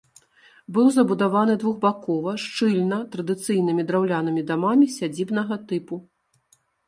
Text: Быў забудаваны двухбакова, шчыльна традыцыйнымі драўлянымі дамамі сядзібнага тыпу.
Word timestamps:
Быў 0.77 0.87
забудаваны 0.93 1.55
двухбакова, 1.63 2.31
шчыльна 2.45 2.99
традыцыйнымі 3.15 3.81
драўлянымі 3.91 4.41
дамамі 4.53 4.85
сядзібнага 4.97 5.55
тыпу. 5.73 5.95